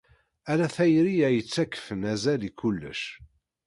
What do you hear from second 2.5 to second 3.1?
kullec.